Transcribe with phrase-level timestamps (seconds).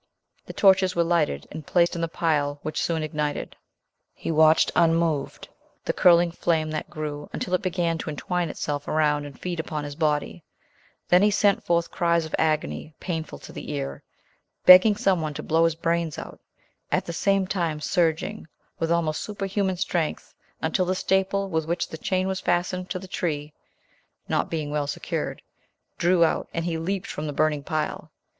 [0.47, 3.55] The torches were lighted, and placed in the pile, which soon ignited.
[4.15, 5.47] He watched unmoved
[5.85, 9.83] the curling flame that grew, until it began to entwine itself around and feed upon
[9.83, 10.43] his body;
[11.09, 14.01] then he sent forth cries of agony painful to the ear,
[14.65, 16.39] begging some one to blow his brains out;
[16.91, 18.47] at the same time surging
[18.79, 20.33] with almost superhuman strength,
[20.63, 23.53] until the staple with which the chain was fastened to the tree
[24.27, 25.43] (not being well secured)
[25.99, 28.09] drew out, and he leaped from the burning pile.